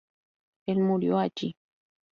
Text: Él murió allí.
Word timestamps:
Él 0.65 0.79
murió 0.79 1.19
allí. 1.19 1.55